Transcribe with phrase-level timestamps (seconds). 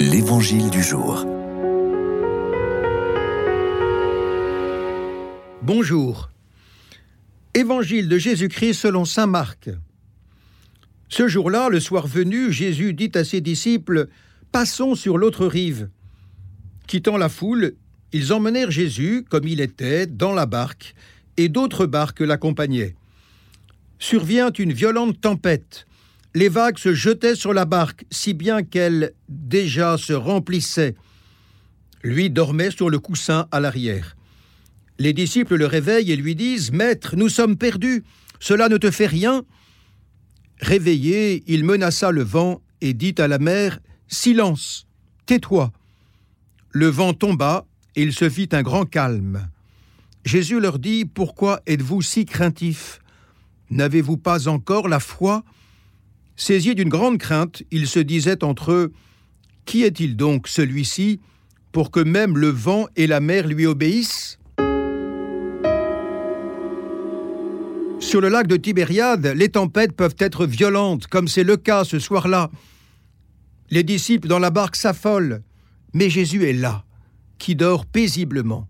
[0.00, 1.26] L'Évangile du jour.
[5.60, 6.30] Bonjour.
[7.52, 9.70] Évangile de Jésus-Christ selon Saint Marc.
[11.08, 14.06] Ce jour-là, le soir venu, Jésus dit à ses disciples,
[14.52, 15.88] Passons sur l'autre rive.
[16.86, 17.74] Quittant la foule,
[18.12, 20.94] ils emmenèrent Jésus, comme il était, dans la barque,
[21.36, 22.94] et d'autres barques l'accompagnaient.
[23.98, 25.87] Survient une violente tempête
[26.38, 30.94] les vagues se jetaient sur la barque, si bien qu'elle déjà se remplissait.
[32.04, 34.16] Lui dormait sur le coussin à l'arrière.
[35.00, 38.04] Les disciples le réveillent et lui disent Maître, nous sommes perdus,
[38.38, 39.42] cela ne te fait rien
[40.60, 44.86] Réveillé, il menaça le vent et dit à la mer Silence,
[45.26, 45.72] tais-toi.
[46.70, 49.48] Le vent tomba et il se fit un grand calme.
[50.24, 53.00] Jésus leur dit Pourquoi êtes-vous si craintifs?
[53.70, 55.42] N'avez-vous pas encore la foi?
[56.40, 58.92] Saisis d'une grande crainte, ils se disaient entre eux
[59.66, 61.18] Qui est-il donc celui-ci
[61.72, 64.38] pour que même le vent et la mer lui obéissent?
[67.98, 71.98] Sur le lac de Tibériade, les tempêtes peuvent être violentes, comme c'est le cas ce
[71.98, 72.50] soir-là.
[73.70, 75.42] Les disciples dans la barque s'affolent,
[75.92, 76.84] mais Jésus est là,
[77.38, 78.68] qui dort paisiblement.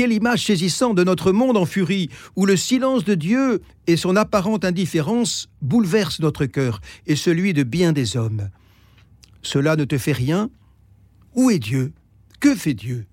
[0.00, 4.16] Quelle image saisissante de notre monde en furie, où le silence de Dieu et son
[4.16, 8.48] apparente indifférence bouleversent notre cœur et celui de bien des hommes.
[9.42, 10.48] Cela ne te fait rien?
[11.34, 11.92] Où est Dieu?
[12.40, 13.04] Que fait Dieu?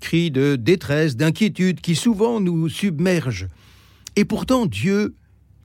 [0.00, 3.48] Cris de détresse, d'inquiétude qui souvent nous submergent.
[4.16, 5.14] Et pourtant Dieu,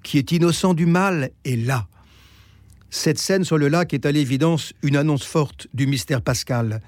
[0.01, 1.89] qui est innocent du mal, est là.
[2.89, 6.81] Cette scène sur le lac est à l'évidence une annonce forte du mystère pascal.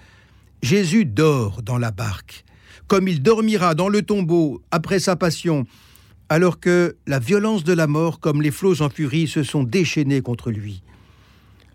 [0.61, 2.45] Jésus dort dans la barque
[2.87, 5.65] comme il dormira dans le tombeau après sa passion,
[6.29, 10.21] alors que la violence de la mort, comme les flots en furie, se sont déchaînés
[10.21, 10.81] contre lui.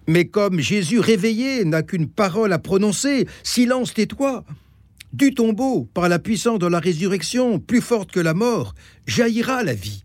[0.06, 4.44] Mais comme Jésus réveillé n'a qu'une parole à prononcer, silence tais-toi.
[5.12, 8.74] Du tombeau, par la puissance de la résurrection, plus forte que la mort,
[9.06, 10.04] jaillira la vie.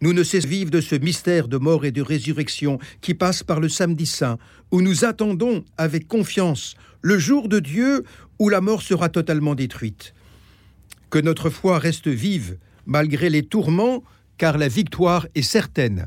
[0.00, 3.58] Nous ne cessons vivre de ce mystère de mort et de résurrection qui passe par
[3.58, 4.38] le samedi saint,
[4.70, 8.04] où nous attendons avec confiance le jour de Dieu
[8.38, 10.14] où la mort sera totalement détruite.
[11.10, 14.02] Que notre foi reste vive malgré les tourments,
[14.38, 16.06] car la victoire est certaine.